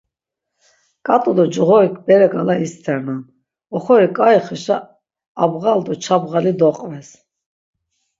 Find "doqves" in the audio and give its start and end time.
6.59-7.09